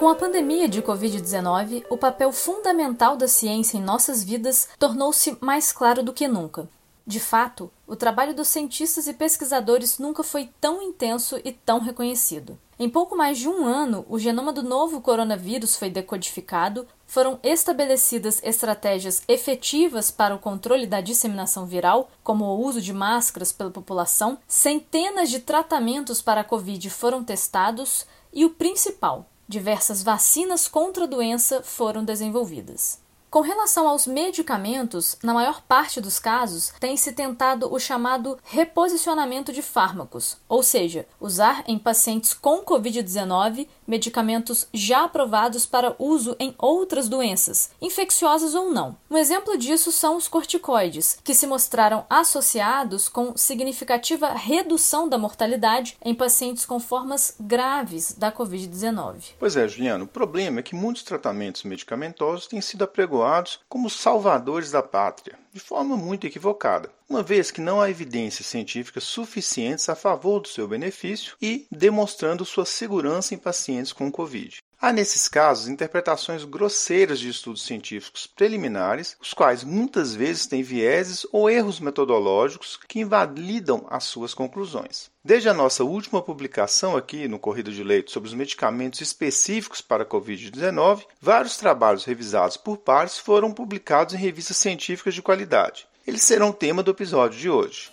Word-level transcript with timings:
Com 0.00 0.08
a 0.08 0.14
pandemia 0.14 0.66
de 0.66 0.80
Covid-19, 0.80 1.84
o 1.90 1.98
papel 1.98 2.32
fundamental 2.32 3.18
da 3.18 3.28
ciência 3.28 3.76
em 3.76 3.82
nossas 3.82 4.24
vidas 4.24 4.66
tornou-se 4.78 5.36
mais 5.42 5.72
claro 5.72 6.02
do 6.02 6.10
que 6.10 6.26
nunca. 6.26 6.66
De 7.06 7.20
fato, 7.20 7.70
o 7.86 7.94
trabalho 7.94 8.32
dos 8.32 8.48
cientistas 8.48 9.06
e 9.06 9.12
pesquisadores 9.12 9.98
nunca 9.98 10.22
foi 10.22 10.48
tão 10.58 10.80
intenso 10.80 11.38
e 11.44 11.52
tão 11.52 11.80
reconhecido. 11.80 12.58
Em 12.78 12.88
pouco 12.88 13.14
mais 13.14 13.36
de 13.36 13.46
um 13.46 13.66
ano, 13.66 14.06
o 14.08 14.18
genoma 14.18 14.54
do 14.54 14.62
novo 14.62 15.02
coronavírus 15.02 15.76
foi 15.76 15.90
decodificado, 15.90 16.86
foram 17.06 17.38
estabelecidas 17.42 18.40
estratégias 18.42 19.22
efetivas 19.28 20.10
para 20.10 20.34
o 20.34 20.38
controle 20.38 20.86
da 20.86 21.02
disseminação 21.02 21.66
viral, 21.66 22.08
como 22.24 22.46
o 22.46 22.64
uso 22.64 22.80
de 22.80 22.94
máscaras 22.94 23.52
pela 23.52 23.70
população, 23.70 24.38
centenas 24.48 25.28
de 25.28 25.40
tratamentos 25.40 26.22
para 26.22 26.40
a 26.40 26.44
Covid 26.44 26.88
foram 26.88 27.22
testados 27.22 28.06
e 28.32 28.46
o 28.46 28.50
principal, 28.50 29.26
diversas 29.50 30.00
vacinas 30.00 30.68
contra 30.68 31.02
a 31.02 31.06
doença 31.08 31.60
foram 31.60 32.04
desenvolvidas. 32.04 33.00
Com 33.30 33.42
relação 33.42 33.86
aos 33.86 34.08
medicamentos, 34.08 35.16
na 35.22 35.32
maior 35.32 35.62
parte 35.62 36.00
dos 36.00 36.18
casos, 36.18 36.72
tem-se 36.80 37.12
tentado 37.12 37.72
o 37.72 37.78
chamado 37.78 38.36
reposicionamento 38.42 39.52
de 39.52 39.62
fármacos, 39.62 40.36
ou 40.48 40.64
seja, 40.64 41.06
usar 41.20 41.62
em 41.68 41.78
pacientes 41.78 42.34
com 42.34 42.64
Covid-19 42.64 43.68
medicamentos 43.86 44.66
já 44.74 45.04
aprovados 45.04 45.64
para 45.64 45.94
uso 45.96 46.34
em 46.40 46.56
outras 46.58 47.08
doenças, 47.08 47.70
infecciosas 47.80 48.56
ou 48.56 48.72
não. 48.72 48.96
Um 49.08 49.16
exemplo 49.16 49.56
disso 49.56 49.92
são 49.92 50.16
os 50.16 50.26
corticoides, 50.26 51.16
que 51.22 51.34
se 51.34 51.46
mostraram 51.46 52.04
associados 52.10 53.08
com 53.08 53.36
significativa 53.36 54.30
redução 54.30 55.08
da 55.08 55.16
mortalidade 55.16 55.96
em 56.04 56.16
pacientes 56.16 56.66
com 56.66 56.80
formas 56.80 57.36
graves 57.38 58.12
da 58.12 58.32
Covid-19. 58.32 59.34
Pois 59.38 59.56
é, 59.56 59.68
Juliano, 59.68 60.04
o 60.04 60.08
problema 60.08 60.58
é 60.58 60.62
que 60.64 60.74
muitos 60.74 61.04
tratamentos 61.04 61.62
medicamentosos 61.62 62.48
têm 62.48 62.60
sido 62.60 62.82
apregoados 62.82 63.19
como 63.68 63.90
salvadores 63.90 64.70
da 64.70 64.82
pátria, 64.82 65.38
de 65.52 65.60
forma 65.60 65.96
muito 65.96 66.26
equivocada 66.26 66.90
uma 67.10 67.24
vez 67.24 67.50
que 67.50 67.60
não 67.60 67.80
há 67.80 67.90
evidências 67.90 68.46
científicas 68.46 69.02
suficientes 69.02 69.88
a 69.88 69.96
favor 69.96 70.38
do 70.38 70.46
seu 70.46 70.68
benefício 70.68 71.36
e 71.42 71.66
demonstrando 71.68 72.44
sua 72.44 72.64
segurança 72.64 73.34
em 73.34 73.38
pacientes 73.38 73.92
com 73.92 74.12
Covid. 74.12 74.62
Há, 74.82 74.94
nesses 74.94 75.28
casos, 75.28 75.68
interpretações 75.68 76.42
grosseiras 76.42 77.20
de 77.20 77.28
estudos 77.28 77.66
científicos 77.66 78.26
preliminares, 78.26 79.14
os 79.20 79.34
quais 79.34 79.62
muitas 79.62 80.14
vezes 80.14 80.46
têm 80.46 80.62
vieses 80.62 81.26
ou 81.30 81.50
erros 81.50 81.78
metodológicos 81.78 82.80
que 82.88 83.00
invalidam 83.00 83.86
as 83.90 84.04
suas 84.04 84.32
conclusões. 84.32 85.10
Desde 85.22 85.50
a 85.50 85.54
nossa 85.54 85.84
última 85.84 86.22
publicação 86.22 86.96
aqui 86.96 87.28
no 87.28 87.38
Corrida 87.38 87.70
de 87.70 87.84
Leito 87.84 88.10
sobre 88.10 88.30
os 88.30 88.34
medicamentos 88.34 89.02
específicos 89.02 89.82
para 89.82 90.04
a 90.04 90.06
Covid-19, 90.06 91.04
vários 91.20 91.58
trabalhos 91.58 92.06
revisados 92.06 92.56
por 92.56 92.78
pares 92.78 93.18
foram 93.18 93.52
publicados 93.52 94.14
em 94.14 94.18
revistas 94.18 94.56
científicas 94.56 95.14
de 95.14 95.20
qualidade. 95.20 95.86
Eles 96.06 96.22
serão 96.22 96.52
tema 96.52 96.82
do 96.82 96.92
episódio 96.92 97.38
de 97.38 97.50
hoje. 97.50 97.90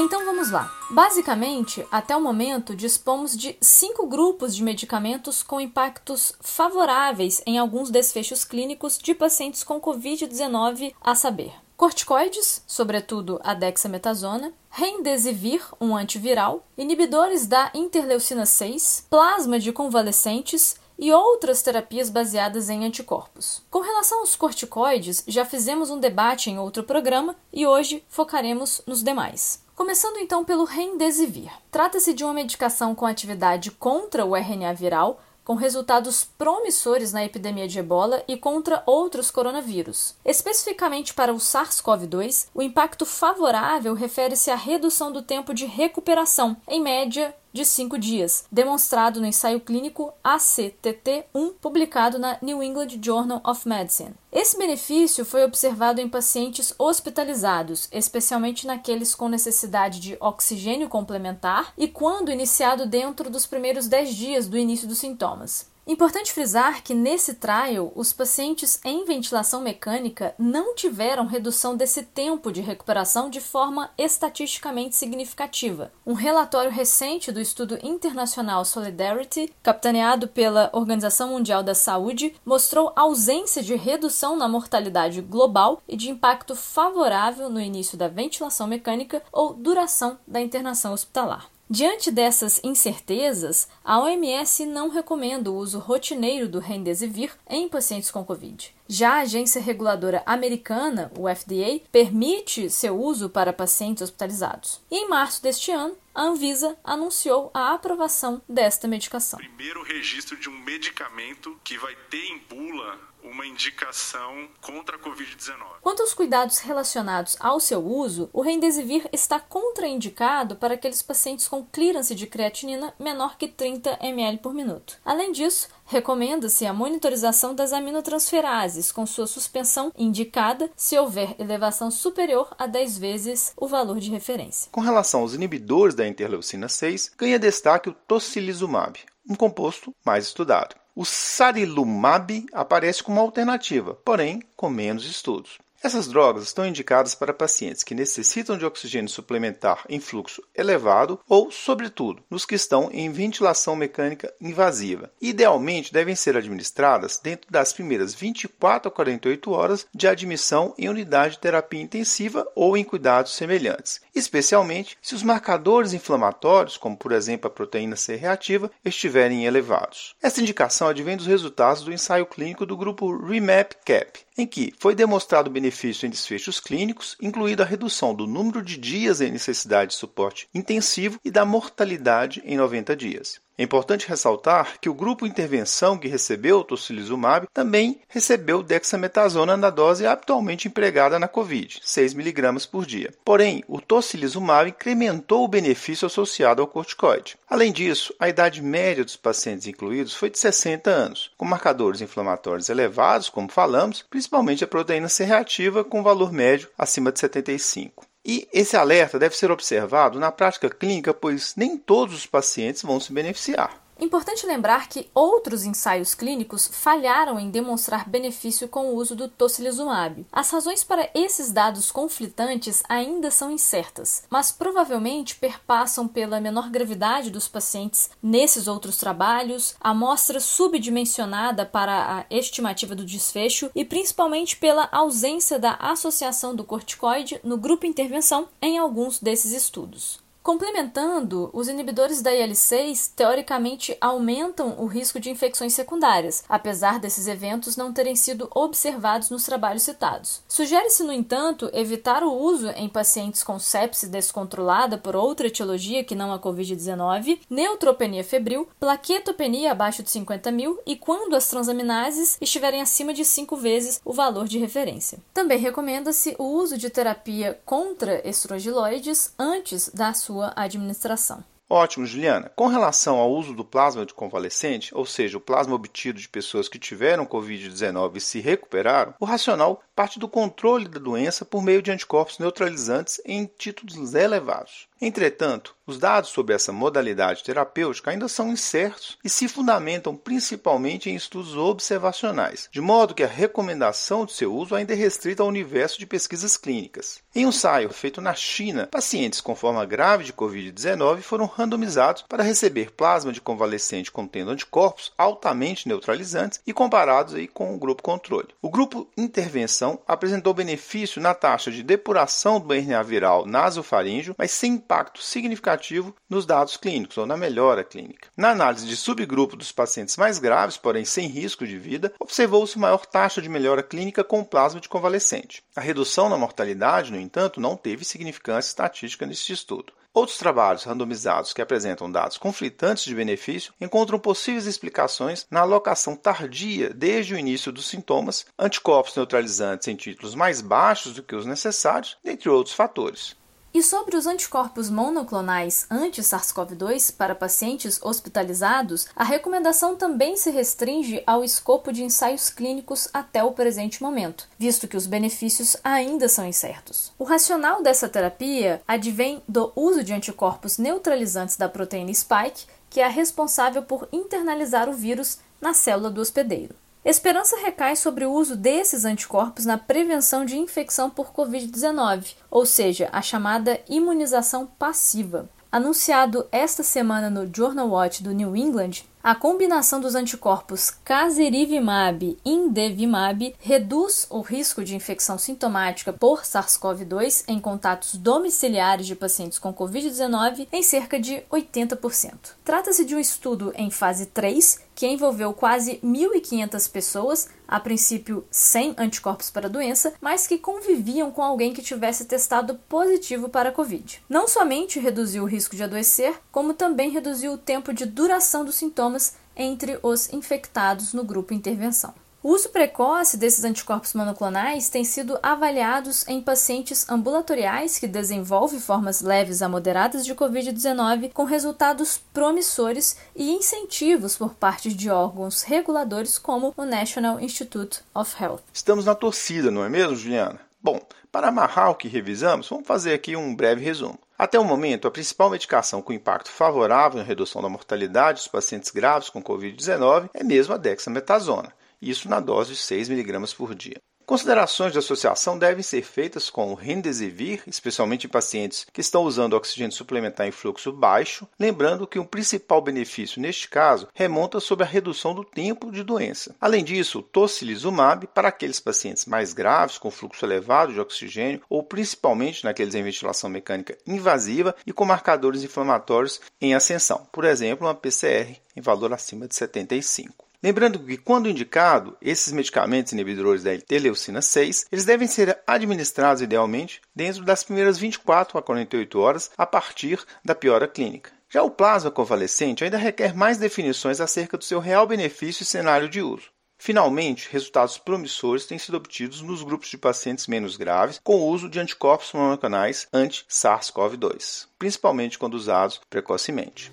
Então 0.00 0.24
vamos 0.24 0.52
lá. 0.52 0.72
Basicamente, 0.88 1.84
até 1.90 2.16
o 2.16 2.20
momento, 2.20 2.76
dispomos 2.76 3.36
de 3.36 3.56
cinco 3.60 4.06
grupos 4.06 4.54
de 4.54 4.62
medicamentos 4.62 5.42
com 5.42 5.60
impactos 5.60 6.34
favoráveis 6.40 7.42
em 7.44 7.58
alguns 7.58 7.90
desfechos 7.90 8.44
clínicos 8.44 8.96
de 8.96 9.12
pacientes 9.12 9.64
com 9.64 9.80
Covid-19, 9.80 10.94
a 11.00 11.16
saber, 11.16 11.52
corticoides, 11.76 12.62
sobretudo 12.64 13.40
a 13.42 13.54
dexametasona, 13.54 14.52
Remdesivir, 14.70 15.66
um 15.80 15.96
antiviral, 15.96 16.64
inibidores 16.76 17.48
da 17.48 17.72
interleucina 17.74 18.46
6, 18.46 19.08
plasma 19.10 19.58
de 19.58 19.72
convalescentes 19.72 20.76
e 20.96 21.12
outras 21.12 21.60
terapias 21.60 22.08
baseadas 22.08 22.70
em 22.70 22.84
anticorpos. 22.84 23.62
Com 23.68 23.80
relação 23.80 24.20
aos 24.20 24.36
corticoides, 24.36 25.24
já 25.26 25.44
fizemos 25.44 25.90
um 25.90 25.98
debate 25.98 26.50
em 26.50 26.56
outro 26.56 26.84
programa 26.84 27.34
e 27.52 27.66
hoje 27.66 28.04
focaremos 28.08 28.80
nos 28.86 29.02
demais. 29.02 29.66
Começando 29.78 30.16
então 30.16 30.44
pelo 30.44 30.64
Remdesivir. 30.64 31.52
Trata-se 31.70 32.12
de 32.12 32.24
uma 32.24 32.34
medicação 32.34 32.96
com 32.96 33.06
atividade 33.06 33.70
contra 33.70 34.26
o 34.26 34.34
RNA 34.34 34.74
viral 34.74 35.20
com 35.44 35.54
resultados 35.54 36.24
promissores 36.36 37.12
na 37.12 37.24
epidemia 37.24 37.68
de 37.68 37.78
ebola 37.78 38.24
e 38.26 38.36
contra 38.36 38.82
outros 38.84 39.30
coronavírus. 39.30 40.16
Especificamente 40.24 41.14
para 41.14 41.32
o 41.32 41.36
SARS-CoV-2, 41.36 42.48
o 42.52 42.60
impacto 42.60 43.06
favorável 43.06 43.94
refere-se 43.94 44.50
à 44.50 44.56
redução 44.56 45.12
do 45.12 45.22
tempo 45.22 45.54
de 45.54 45.64
recuperação, 45.64 46.56
em 46.66 46.82
média 46.82 47.32
de 47.52 47.64
5 47.64 47.98
dias, 47.98 48.44
demonstrado 48.50 49.20
no 49.20 49.26
ensaio 49.26 49.60
clínico 49.60 50.12
ACTT1, 50.24 51.54
publicado 51.60 52.18
na 52.18 52.38
New 52.42 52.62
England 52.62 52.98
Journal 53.02 53.40
of 53.44 53.68
Medicine. 53.68 54.14
Esse 54.30 54.58
benefício 54.58 55.24
foi 55.24 55.44
observado 55.44 56.00
em 56.00 56.08
pacientes 56.08 56.74
hospitalizados, 56.78 57.88
especialmente 57.90 58.66
naqueles 58.66 59.14
com 59.14 59.28
necessidade 59.28 60.00
de 60.00 60.16
oxigênio 60.20 60.88
complementar 60.88 61.72
e 61.76 61.88
quando 61.88 62.30
iniciado 62.30 62.86
dentro 62.86 63.30
dos 63.30 63.46
primeiros 63.46 63.88
10 63.88 64.14
dias 64.14 64.48
do 64.48 64.58
início 64.58 64.86
dos 64.86 64.98
sintomas. 64.98 65.66
Importante 65.88 66.34
frisar 66.34 66.82
que 66.82 66.92
nesse 66.92 67.36
trial, 67.36 67.90
os 67.96 68.12
pacientes 68.12 68.78
em 68.84 69.06
ventilação 69.06 69.62
mecânica 69.62 70.34
não 70.38 70.74
tiveram 70.74 71.24
redução 71.24 71.74
desse 71.74 72.02
tempo 72.02 72.52
de 72.52 72.60
recuperação 72.60 73.30
de 73.30 73.40
forma 73.40 73.88
estatisticamente 73.96 74.94
significativa. 74.94 75.90
Um 76.04 76.12
relatório 76.12 76.70
recente 76.70 77.32
do 77.32 77.40
estudo 77.40 77.78
internacional 77.82 78.66
Solidarity, 78.66 79.50
capitaneado 79.62 80.28
pela 80.28 80.68
Organização 80.74 81.30
Mundial 81.30 81.62
da 81.62 81.74
Saúde, 81.74 82.34
mostrou 82.44 82.92
ausência 82.94 83.62
de 83.62 83.74
redução 83.74 84.36
na 84.36 84.46
mortalidade 84.46 85.22
global 85.22 85.80
e 85.88 85.96
de 85.96 86.10
impacto 86.10 86.54
favorável 86.54 87.48
no 87.48 87.62
início 87.62 87.96
da 87.96 88.08
ventilação 88.08 88.66
mecânica 88.66 89.22
ou 89.32 89.54
duração 89.54 90.18
da 90.26 90.38
internação 90.38 90.92
hospitalar. 90.92 91.48
Diante 91.70 92.10
dessas 92.10 92.58
incertezas, 92.64 93.68
a 93.84 94.00
OMS 94.00 94.64
não 94.64 94.88
recomenda 94.88 95.50
o 95.50 95.56
uso 95.56 95.78
rotineiro 95.78 96.48
do 96.48 96.60
Remdesivir 96.60 97.30
em 97.46 97.68
pacientes 97.68 98.10
com 98.10 98.24
Covid. 98.24 98.74
Já 98.90 99.16
a 99.16 99.20
agência 99.20 99.60
reguladora 99.60 100.22
americana, 100.24 101.12
o 101.18 101.28
FDA, 101.28 101.82
permite 101.92 102.70
seu 102.70 102.98
uso 102.98 103.28
para 103.28 103.52
pacientes 103.52 104.02
hospitalizados. 104.02 104.80
E 104.90 104.96
em 104.96 105.08
março 105.08 105.42
deste 105.42 105.70
ano, 105.70 105.94
a 106.14 106.22
Anvisa 106.22 106.74
anunciou 106.82 107.50
a 107.52 107.74
aprovação 107.74 108.40
desta 108.48 108.88
medicação. 108.88 109.38
Primeiro 109.38 109.82
registro 109.82 110.38
de 110.38 110.48
um 110.48 110.58
medicamento 110.60 111.60
que 111.62 111.76
vai 111.76 111.94
ter 112.08 112.24
em 112.24 112.38
bula 112.48 112.98
uma 113.22 113.46
indicação 113.46 114.48
contra 114.60 114.96
a 114.96 114.98
Covid-19. 114.98 115.54
Quanto 115.82 116.02
aos 116.02 116.14
cuidados 116.14 116.58
relacionados 116.58 117.36
ao 117.40 117.60
seu 117.60 117.84
uso, 117.84 118.30
o 118.32 118.40
Remdesivir 118.40 119.08
está 119.12 119.38
contraindicado 119.38 120.56
para 120.56 120.74
aqueles 120.74 121.02
pacientes 121.02 121.46
com 121.46 121.64
clearance 121.64 122.14
de 122.14 122.26
creatinina 122.26 122.94
menor 122.98 123.36
que 123.36 123.48
30 123.48 123.98
ml 124.00 124.38
por 124.38 124.54
minuto. 124.54 124.98
Além 125.04 125.32
disso, 125.32 125.68
recomenda-se 125.88 126.66
a 126.66 126.72
monitorização 126.72 127.54
das 127.54 127.72
aminotransferases 127.72 128.92
com 128.92 129.06
sua 129.06 129.26
suspensão 129.26 129.90
indicada 129.96 130.70
se 130.76 130.98
houver 130.98 131.34
elevação 131.38 131.90
superior 131.90 132.54
a 132.58 132.66
10 132.66 132.98
vezes 132.98 133.52
o 133.56 133.66
valor 133.66 133.98
de 133.98 134.10
referência. 134.10 134.70
Com 134.70 134.82
relação 134.82 135.22
aos 135.22 135.34
inibidores 135.34 135.94
da 135.94 136.06
interleucina 136.06 136.68
6, 136.68 137.12
ganha 137.16 137.38
destaque 137.38 137.88
o 137.88 137.94
tocilizumab, 138.06 138.98
um 139.28 139.34
composto 139.34 139.94
mais 140.04 140.26
estudado. 140.26 140.76
O 140.94 141.04
sarilumab 141.04 142.44
aparece 142.52 143.02
como 143.02 143.20
alternativa, 143.20 143.94
porém 144.04 144.42
com 144.56 144.68
menos 144.68 145.06
estudos. 145.06 145.58
Essas 145.80 146.08
drogas 146.08 146.42
estão 146.42 146.66
indicadas 146.66 147.14
para 147.14 147.32
pacientes 147.32 147.84
que 147.84 147.94
necessitam 147.94 148.58
de 148.58 148.66
oxigênio 148.66 149.08
suplementar 149.08 149.84
em 149.88 150.00
fluxo 150.00 150.42
elevado 150.52 151.20
ou, 151.28 151.52
sobretudo, 151.52 152.20
nos 152.28 152.44
que 152.44 152.56
estão 152.56 152.90
em 152.92 153.12
ventilação 153.12 153.76
mecânica 153.76 154.34
invasiva. 154.40 155.08
Idealmente, 155.20 155.92
devem 155.92 156.16
ser 156.16 156.36
administradas 156.36 157.20
dentro 157.22 157.48
das 157.48 157.72
primeiras 157.72 158.12
24 158.12 158.88
a 158.88 158.92
48 158.92 159.52
horas 159.52 159.86
de 159.94 160.08
admissão 160.08 160.74
em 160.76 160.88
unidade 160.88 161.34
de 161.34 161.40
terapia 161.40 161.80
intensiva 161.80 162.44
ou 162.56 162.76
em 162.76 162.82
cuidados 162.82 163.36
semelhantes, 163.36 164.00
especialmente 164.12 164.98
se 165.00 165.14
os 165.14 165.22
marcadores 165.22 165.92
inflamatórios, 165.92 166.76
como 166.76 166.96
por 166.96 167.12
exemplo 167.12 167.46
a 167.46 167.54
proteína 167.54 167.94
C 167.94 168.16
reativa, 168.16 168.68
estiverem 168.84 169.46
elevados. 169.46 170.16
Esta 170.20 170.40
indicação 170.40 170.88
advém 170.88 171.16
dos 171.16 171.26
resultados 171.26 171.84
do 171.84 171.92
ensaio 171.92 172.26
clínico 172.26 172.66
do 172.66 172.76
grupo 172.76 173.16
REMAP-CAP, 173.16 174.26
em 174.36 174.46
que 174.46 174.72
foi 174.78 174.94
demonstrado 174.94 175.50
benefício 175.50 175.67
em 176.06 176.10
desfechos 176.10 176.60
clínicos, 176.60 177.16
incluída 177.20 177.62
a 177.62 177.66
redução 177.66 178.14
do 178.14 178.26
número 178.26 178.62
de 178.62 178.76
dias 178.76 179.20
em 179.20 179.30
necessidade 179.30 179.92
de 179.92 179.96
suporte 179.96 180.48
intensivo 180.54 181.18
e 181.24 181.30
da 181.30 181.44
mortalidade 181.44 182.42
em 182.44 182.56
90 182.56 182.96
dias. 182.96 183.47
É 183.58 183.64
importante 183.64 184.06
ressaltar 184.06 184.78
que 184.80 184.88
o 184.88 184.94
grupo 184.94 185.26
intervenção 185.26 185.98
que 185.98 186.06
recebeu 186.06 186.60
o 186.60 186.64
tocilizumab 186.64 187.48
também 187.52 188.00
recebeu 188.06 188.62
dexametasona 188.62 189.56
na 189.56 189.68
dose 189.68 190.06
habitualmente 190.06 190.68
empregada 190.68 191.18
na 191.18 191.26
COVID, 191.26 191.80
6 191.82 192.14
mg 192.14 192.68
por 192.68 192.86
dia. 192.86 193.12
Porém, 193.24 193.64
o 193.66 193.80
tocilizumab 193.80 194.68
incrementou 194.68 195.42
o 195.42 195.48
benefício 195.48 196.06
associado 196.06 196.62
ao 196.62 196.68
corticoide. 196.68 197.36
Além 197.50 197.72
disso, 197.72 198.14
a 198.20 198.28
idade 198.28 198.62
média 198.62 199.04
dos 199.04 199.16
pacientes 199.16 199.66
incluídos 199.66 200.14
foi 200.14 200.30
de 200.30 200.38
60 200.38 200.88
anos, 200.88 201.32
com 201.36 201.44
marcadores 201.44 202.00
inflamatórios 202.00 202.68
elevados, 202.68 203.28
como 203.28 203.50
falamos, 203.50 204.02
principalmente 204.08 204.62
a 204.62 204.68
proteína 204.68 205.08
C 205.08 205.24
reativa 205.24 205.82
com 205.82 206.00
valor 206.00 206.32
médio 206.32 206.70
acima 206.78 207.10
de 207.10 207.18
75. 207.18 208.07
E 208.30 208.46
esse 208.52 208.76
alerta 208.76 209.18
deve 209.18 209.34
ser 209.34 209.50
observado 209.50 210.20
na 210.20 210.30
prática 210.30 210.68
clínica, 210.68 211.14
pois 211.14 211.54
nem 211.56 211.78
todos 211.78 212.14
os 212.14 212.26
pacientes 212.26 212.82
vão 212.82 213.00
se 213.00 213.10
beneficiar. 213.10 213.87
Importante 214.00 214.46
lembrar 214.46 214.88
que 214.88 215.10
outros 215.12 215.64
ensaios 215.64 216.14
clínicos 216.14 216.70
falharam 216.72 217.38
em 217.38 217.50
demonstrar 217.50 218.08
benefício 218.08 218.68
com 218.68 218.86
o 218.86 218.94
uso 218.94 219.16
do 219.16 219.28
tocilizumab. 219.28 220.24
As 220.30 220.50
razões 220.50 220.84
para 220.84 221.10
esses 221.14 221.50
dados 221.50 221.90
conflitantes 221.90 222.82
ainda 222.88 223.28
são 223.30 223.50
incertas, 223.50 224.22
mas 224.30 224.52
provavelmente 224.52 225.34
perpassam 225.34 226.06
pela 226.06 226.40
menor 226.40 226.70
gravidade 226.70 227.28
dos 227.28 227.48
pacientes 227.48 228.08
nesses 228.22 228.68
outros 228.68 228.98
trabalhos, 228.98 229.74
amostra 229.80 230.38
subdimensionada 230.38 231.66
para 231.66 232.18
a 232.18 232.26
estimativa 232.30 232.94
do 232.94 233.04
desfecho 233.04 233.68
e 233.74 233.84
principalmente 233.84 234.56
pela 234.56 234.88
ausência 234.92 235.58
da 235.58 235.74
associação 235.74 236.54
do 236.54 236.62
corticoide 236.62 237.40
no 237.42 237.56
grupo 237.56 237.84
intervenção 237.84 238.48
em 238.62 238.78
alguns 238.78 239.18
desses 239.18 239.50
estudos. 239.50 240.27
Complementando, 240.48 241.50
os 241.52 241.68
inibidores 241.68 242.22
da 242.22 242.34
IL-6 242.34 243.10
teoricamente 243.14 243.94
aumentam 244.00 244.76
o 244.78 244.86
risco 244.86 245.20
de 245.20 245.28
infecções 245.28 245.74
secundárias, 245.74 246.42
apesar 246.48 246.98
desses 246.98 247.26
eventos 247.26 247.76
não 247.76 247.92
terem 247.92 248.16
sido 248.16 248.48
observados 248.54 249.28
nos 249.28 249.44
trabalhos 249.44 249.82
citados. 249.82 250.40
Sugere-se, 250.48 251.02
no 251.02 251.12
entanto, 251.12 251.68
evitar 251.74 252.22
o 252.22 252.32
uso 252.32 252.70
em 252.70 252.88
pacientes 252.88 253.42
com 253.42 253.58
sepse 253.58 254.06
descontrolada 254.06 254.96
por 254.96 255.14
outra 255.14 255.48
etiologia 255.48 256.02
que 256.02 256.14
não 256.14 256.32
a 256.32 256.38
Covid-19, 256.38 257.40
neutropenia 257.50 258.24
febril, 258.24 258.66
plaquetopenia 258.80 259.72
abaixo 259.72 260.02
de 260.02 260.10
50 260.10 260.50
mil 260.50 260.80
e 260.86 260.96
quando 260.96 261.36
as 261.36 261.46
transaminases 261.50 262.38
estiverem 262.40 262.80
acima 262.80 263.12
de 263.12 263.22
5 263.22 263.54
vezes 263.54 264.00
o 264.02 264.14
valor 264.14 264.48
de 264.48 264.58
referência. 264.58 265.18
Também 265.34 265.58
recomenda-se 265.58 266.34
o 266.38 266.44
uso 266.44 266.78
de 266.78 266.88
terapia 266.88 267.60
contra 267.66 268.26
estrogiloides 268.26 269.34
antes 269.38 269.90
da 269.90 270.14
sua 270.14 270.37
sua 270.38 270.52
administração. 270.54 271.42
Ótimo, 271.70 272.06
Juliana. 272.06 272.50
Com 272.56 272.66
relação 272.66 273.18
ao 273.18 273.30
uso 273.30 273.52
do 273.52 273.62
plasma 273.62 274.06
de 274.06 274.14
convalescente, 274.14 274.94
ou 274.94 275.04
seja, 275.04 275.36
o 275.36 275.40
plasma 275.40 275.74
obtido 275.74 276.18
de 276.18 276.26
pessoas 276.26 276.66
que 276.66 276.78
tiveram 276.78 277.26
Covid-19 277.26 278.16
e 278.16 278.20
se 278.20 278.40
recuperaram, 278.40 279.12
o 279.20 279.26
racional 279.26 279.82
parte 279.98 280.20
do 280.20 280.28
controle 280.28 280.86
da 280.86 281.00
doença 281.00 281.44
por 281.44 281.60
meio 281.60 281.82
de 281.82 281.90
anticorpos 281.90 282.38
neutralizantes 282.38 283.20
em 283.24 283.50
títulos 283.58 284.14
elevados. 284.14 284.86
Entretanto, 285.00 285.76
os 285.86 285.98
dados 285.98 286.30
sobre 286.30 286.54
essa 286.54 286.72
modalidade 286.72 287.42
terapêutica 287.42 288.10
ainda 288.10 288.28
são 288.28 288.50
incertos 288.50 289.16
e 289.24 289.28
se 289.28 289.48
fundamentam 289.48 290.14
principalmente 290.14 291.08
em 291.08 291.14
estudos 291.14 291.56
observacionais, 291.56 292.68
de 292.70 292.80
modo 292.80 293.14
que 293.14 293.22
a 293.22 293.28
recomendação 293.28 294.26
de 294.26 294.32
seu 294.32 294.54
uso 294.54 294.74
ainda 294.74 294.92
é 294.92 294.96
restrita 294.96 295.42
ao 295.42 295.48
universo 295.48 295.98
de 295.98 296.06
pesquisas 296.06 296.56
clínicas. 296.56 297.20
Em 297.34 297.46
um 297.46 297.48
ensaio 297.48 297.90
feito 297.90 298.20
na 298.20 298.34
China, 298.34 298.88
pacientes 298.90 299.40
com 299.40 299.54
forma 299.54 299.84
grave 299.86 300.24
de 300.24 300.32
Covid-19 300.32 301.22
foram 301.22 301.46
randomizados 301.46 302.24
para 302.28 302.42
receber 302.42 302.90
plasma 302.90 303.32
de 303.32 303.40
convalescente 303.40 304.12
contendo 304.12 304.50
anticorpos 304.50 305.12
altamente 305.16 305.88
neutralizantes 305.88 306.60
e 306.66 306.72
comparados 306.72 307.34
aí 307.34 307.48
com 307.48 307.74
o 307.74 307.78
grupo 307.78 308.02
controle. 308.02 308.48
O 308.60 308.68
grupo 308.68 309.08
intervenção 309.16 309.87
apresentou 310.06 310.52
benefício 310.52 311.20
na 311.20 311.32
taxa 311.32 311.70
de 311.70 311.82
depuração 311.82 312.58
do 312.58 312.74
RNA 312.74 313.02
viral 313.04 313.46
nasofaríngeo, 313.46 314.34
mas 314.36 314.50
sem 314.50 314.72
impacto 314.72 315.22
significativo 315.22 316.14
nos 316.28 316.44
dados 316.44 316.76
clínicos 316.76 317.16
ou 317.16 317.26
na 317.26 317.36
melhora 317.36 317.84
clínica. 317.84 318.28
Na 318.36 318.50
análise 318.50 318.86
de 318.86 318.96
subgrupo 318.96 319.56
dos 319.56 319.70
pacientes 319.70 320.16
mais 320.16 320.38
graves, 320.38 320.76
porém 320.76 321.04
sem 321.04 321.28
risco 321.28 321.66
de 321.66 321.78
vida, 321.78 322.12
observou-se 322.18 322.78
maior 322.78 323.06
taxa 323.06 323.40
de 323.40 323.48
melhora 323.48 323.82
clínica 323.82 324.24
com 324.24 324.42
plasma 324.42 324.80
de 324.80 324.88
convalescente. 324.88 325.62
A 325.76 325.80
redução 325.80 326.28
na 326.28 326.36
mortalidade, 326.36 327.12
no 327.12 327.20
entanto, 327.20 327.60
não 327.60 327.76
teve 327.76 328.04
significância 328.04 328.68
estatística 328.68 329.24
neste 329.24 329.52
estudo. 329.52 329.92
Outros 330.18 330.36
trabalhos 330.36 330.82
randomizados 330.82 331.52
que 331.52 331.62
apresentam 331.62 332.10
dados 332.10 332.38
conflitantes 332.38 333.04
de 333.04 333.14
benefício 333.14 333.72
encontram 333.80 334.18
possíveis 334.18 334.66
explicações 334.66 335.46
na 335.48 335.60
alocação 335.60 336.16
tardia 336.16 336.92
desde 336.92 337.34
o 337.34 337.38
início 337.38 337.70
dos 337.70 337.86
sintomas, 337.86 338.44
anticorpos 338.58 339.14
neutralizantes 339.14 339.86
em 339.86 339.94
títulos 339.94 340.34
mais 340.34 340.60
baixos 340.60 341.14
do 341.14 341.22
que 341.22 341.36
os 341.36 341.46
necessários, 341.46 342.16
dentre 342.24 342.48
outros 342.48 342.74
fatores. 342.74 343.36
E 343.72 343.82
sobre 343.82 344.16
os 344.16 344.26
anticorpos 344.26 344.88
monoclonais 344.88 345.86
anti-SARS-CoV-2 345.90 347.14
para 347.14 347.34
pacientes 347.34 348.00
hospitalizados, 348.02 349.06
a 349.14 349.22
recomendação 349.22 349.94
também 349.94 350.36
se 350.36 350.50
restringe 350.50 351.22
ao 351.26 351.44
escopo 351.44 351.92
de 351.92 352.02
ensaios 352.02 352.48
clínicos 352.48 353.08
até 353.12 353.44
o 353.44 353.52
presente 353.52 354.02
momento, 354.02 354.48
visto 354.58 354.88
que 354.88 354.96
os 354.96 355.06
benefícios 355.06 355.76
ainda 355.84 356.28
são 356.28 356.46
incertos. 356.46 357.12
O 357.18 357.24
racional 357.24 357.82
dessa 357.82 358.08
terapia 358.08 358.80
advém 358.88 359.42
do 359.46 359.70
uso 359.76 360.02
de 360.02 360.14
anticorpos 360.14 360.78
neutralizantes 360.78 361.56
da 361.56 361.68
proteína 361.68 362.12
spike, 362.14 362.66
que 362.88 363.00
é 363.00 363.04
a 363.04 363.10
responsável 363.10 363.82
por 363.82 364.08
internalizar 364.10 364.88
o 364.88 364.94
vírus 364.94 365.38
na 365.60 365.74
célula 365.74 366.10
do 366.10 366.22
hospedeiro. 366.22 366.74
Esperança 367.08 367.56
recai 367.56 367.96
sobre 367.96 368.26
o 368.26 368.32
uso 368.34 368.54
desses 368.54 369.06
anticorpos 369.06 369.64
na 369.64 369.78
prevenção 369.78 370.44
de 370.44 370.58
infecção 370.58 371.08
por 371.08 371.32
Covid-19, 371.32 372.34
ou 372.50 372.66
seja, 372.66 373.08
a 373.10 373.22
chamada 373.22 373.80
imunização 373.88 374.66
passiva. 374.78 375.48
Anunciado 375.72 376.46
esta 376.52 376.82
semana 376.82 377.30
no 377.30 377.50
Journal 377.50 377.88
Watch 377.88 378.22
do 378.22 378.32
New 378.32 378.54
England, 378.54 379.06
a 379.28 379.34
combinação 379.34 380.00
dos 380.00 380.14
anticorpos 380.14 380.90
casirivimab 381.04 382.38
e 382.42 382.50
indevimab 382.50 383.54
reduz 383.60 384.26
o 384.30 384.40
risco 384.40 384.82
de 384.82 384.96
infecção 384.96 385.36
sintomática 385.36 386.14
por 386.14 386.44
SARS-CoV-2 386.44 387.44
em 387.46 387.60
contatos 387.60 388.14
domiciliares 388.14 389.06
de 389.06 389.14
pacientes 389.14 389.58
com 389.58 389.70
Covid-19 389.74 390.68
em 390.72 390.82
cerca 390.82 391.20
de 391.20 391.42
80%. 391.52 392.54
Trata-se 392.64 393.04
de 393.04 393.14
um 393.14 393.20
estudo 393.20 393.70
em 393.76 393.90
fase 393.90 394.24
3 394.24 394.80
que 394.94 395.06
envolveu 395.06 395.52
quase 395.52 396.00
1.500 396.02 396.90
pessoas, 396.90 397.50
a 397.68 397.78
princípio 397.78 398.44
sem 398.50 398.94
anticorpos 398.96 399.50
para 399.50 399.66
a 399.66 399.70
doença, 399.70 400.14
mas 400.20 400.46
que 400.46 400.58
conviviam 400.58 401.30
com 401.30 401.42
alguém 401.42 401.74
que 401.74 401.82
tivesse 401.82 402.24
testado 402.24 402.76
positivo 402.88 403.50
para 403.50 403.68
a 403.68 403.72
Covid. 403.72 404.22
Não 404.28 404.48
somente 404.48 404.98
reduziu 404.98 405.44
o 405.44 405.46
risco 405.46 405.76
de 405.76 405.82
adoecer, 405.82 406.40
como 406.50 406.72
também 406.72 407.10
reduziu 407.10 407.52
o 407.52 407.58
tempo 407.58 407.92
de 407.92 408.06
duração 408.06 408.64
dos 408.64 408.76
sintomas 408.76 409.34
entre 409.54 409.98
os 410.02 410.32
infectados 410.32 411.12
no 411.12 411.22
grupo 411.22 411.52
intervenção. 411.52 412.14
O 412.40 412.50
uso 412.50 412.68
precoce 412.68 413.36
desses 413.36 413.64
anticorpos 413.64 414.14
monoclonais 414.14 414.88
tem 414.88 415.02
sido 415.02 415.36
avaliados 415.42 416.24
em 416.28 416.40
pacientes 416.40 417.04
ambulatoriais 417.10 417.98
que 417.98 418.06
desenvolvem 418.06 418.78
formas 418.78 419.20
leves 419.20 419.60
a 419.60 419.68
moderadas 419.68 420.24
de 420.24 420.36
Covid-19, 420.36 421.32
com 421.32 421.42
resultados 421.42 422.18
promissores 422.32 423.16
e 423.34 423.50
incentivos 423.50 424.36
por 424.36 424.54
parte 424.54 424.94
de 424.94 425.10
órgãos 425.10 425.62
reguladores 425.62 426.38
como 426.38 426.72
o 426.76 426.84
National 426.84 427.40
Institute 427.40 428.02
of 428.14 428.40
Health. 428.40 428.60
Estamos 428.72 429.04
na 429.04 429.16
torcida, 429.16 429.68
não 429.68 429.84
é 429.84 429.88
mesmo, 429.88 430.14
Juliana? 430.14 430.60
Bom, 430.80 431.00
para 431.32 431.48
amarrar 431.48 431.90
o 431.90 431.96
que 431.96 432.06
revisamos, 432.06 432.68
vamos 432.68 432.86
fazer 432.86 433.14
aqui 433.14 433.34
um 433.34 433.52
breve 433.52 433.84
resumo. 433.84 434.16
Até 434.38 434.56
o 434.60 434.64
momento, 434.64 435.08
a 435.08 435.10
principal 435.10 435.50
medicação 435.50 436.00
com 436.00 436.12
impacto 436.12 436.52
favorável 436.52 437.18
na 437.18 437.24
redução 437.24 437.60
da 437.60 437.68
mortalidade 437.68 438.38
dos 438.38 438.46
pacientes 438.46 438.92
graves 438.92 439.28
com 439.28 439.42
Covid-19 439.42 440.30
é 440.32 440.44
mesmo 440.44 440.72
a 440.72 440.76
dexametasona 440.76 441.76
isso 442.00 442.28
na 442.28 442.40
dose 442.40 442.72
de 442.72 442.78
6 442.78 443.10
mg 443.10 443.54
por 443.54 443.74
dia. 443.74 444.00
Considerações 444.28 444.92
de 444.92 444.98
associação 444.98 445.58
devem 445.58 445.82
ser 445.82 446.02
feitas 446.02 446.50
com 446.50 446.70
o 446.70 446.74
Remdesivir, 446.74 447.62
especialmente 447.66 448.26
em 448.26 448.28
pacientes 448.28 448.86
que 448.92 449.00
estão 449.00 449.22
usando 449.22 449.54
oxigênio 449.54 449.90
suplementar 449.90 450.46
em 450.46 450.50
fluxo 450.50 450.92
baixo, 450.92 451.48
lembrando 451.58 452.06
que 452.06 452.18
o 452.18 452.26
principal 452.26 452.82
benefício 452.82 453.40
neste 453.40 453.70
caso 453.70 454.06
remonta 454.12 454.60
sobre 454.60 454.84
a 454.84 454.86
redução 454.86 455.34
do 455.34 455.42
tempo 455.42 455.90
de 455.90 456.02
doença. 456.02 456.54
Além 456.60 456.84
disso, 456.84 457.20
o 457.20 457.22
tocilizumab 457.22 458.26
para 458.26 458.48
aqueles 458.48 458.78
pacientes 458.78 459.24
mais 459.24 459.54
graves 459.54 459.96
com 459.96 460.10
fluxo 460.10 460.44
elevado 460.44 460.92
de 460.92 461.00
oxigênio 461.00 461.62
ou 461.66 461.82
principalmente 461.82 462.64
naqueles 462.64 462.94
em 462.94 463.02
ventilação 463.02 463.48
mecânica 463.48 463.96
invasiva 464.06 464.76
e 464.86 464.92
com 464.92 465.06
marcadores 465.06 465.62
inflamatórios 465.62 466.38
em 466.60 466.74
ascensão, 466.74 467.26
por 467.32 467.46
exemplo, 467.46 467.86
uma 467.86 467.94
PCR 467.94 468.60
em 468.76 468.82
valor 468.82 469.10
acima 469.14 469.48
de 469.48 469.54
75. 469.54 470.47
Lembrando 470.60 470.98
que, 470.98 471.16
quando 471.16 471.48
indicado, 471.48 472.16
esses 472.20 472.52
medicamentos 472.52 473.12
inibidores 473.12 473.62
da 473.62 473.74
interleucina 473.74 474.42
6, 474.42 474.86
eles 474.90 475.04
devem 475.04 475.28
ser 475.28 475.56
administrados 475.64 476.42
idealmente 476.42 477.00
dentro 477.14 477.44
das 477.44 477.62
primeiras 477.62 477.96
24 477.96 478.58
a 478.58 478.62
48 478.62 479.20
horas 479.20 479.50
a 479.56 479.64
partir 479.64 480.20
da 480.44 480.56
piora 480.56 480.88
clínica. 480.88 481.30
Já 481.48 481.62
o 481.62 481.70
plasma 481.70 482.10
convalescente 482.10 482.82
ainda 482.82 482.98
requer 482.98 483.36
mais 483.36 483.56
definições 483.56 484.20
acerca 484.20 484.58
do 484.58 484.64
seu 484.64 484.80
real 484.80 485.06
benefício 485.06 485.62
e 485.62 485.66
cenário 485.66 486.08
de 486.08 486.20
uso. 486.20 486.50
Finalmente, 486.76 487.48
resultados 487.50 487.96
promissores 487.96 488.66
têm 488.66 488.78
sido 488.78 488.96
obtidos 488.96 489.40
nos 489.40 489.62
grupos 489.62 489.88
de 489.88 489.98
pacientes 489.98 490.46
menos 490.46 490.76
graves 490.76 491.20
com 491.22 491.36
o 491.36 491.46
uso 491.48 491.68
de 491.68 491.80
anticorpos 491.80 492.32
monoclonais 492.32 493.08
anti-SARS-CoV-2, 493.12 494.68
principalmente 494.78 495.38
quando 495.38 495.54
usados 495.54 496.00
precocemente. 496.10 496.92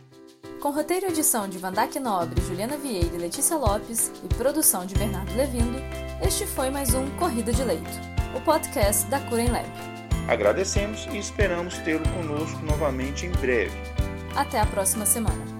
Com 0.65 0.71
roteiro 0.71 1.05
e 1.05 1.09
edição 1.09 1.47
de 1.47 1.59
Vandac 1.59 1.99
Nobre, 1.99 2.41
Juliana 2.41 2.75
Vieira 2.75 3.15
e 3.15 3.19
Letícia 3.19 3.55
Lopes 3.55 4.11
e 4.23 4.33
produção 4.33 4.83
de 4.83 4.95
Bernardo 4.95 5.31
Levindo, 5.35 5.77
este 6.25 6.47
foi 6.47 6.71
mais 6.71 6.91
um 6.95 7.07
Corrida 7.17 7.53
de 7.53 7.63
Leito, 7.63 7.87
o 8.35 8.41
podcast 8.41 9.05
da 9.05 9.19
Cura 9.19 9.43
em 9.43 9.51
Lab. 9.51 9.69
Agradecemos 10.27 11.05
e 11.11 11.19
esperamos 11.19 11.77
tê-lo 11.77 12.03
conosco 12.15 12.57
novamente 12.65 13.27
em 13.27 13.31
breve. 13.33 13.77
Até 14.35 14.59
a 14.59 14.65
próxima 14.65 15.05
semana. 15.05 15.54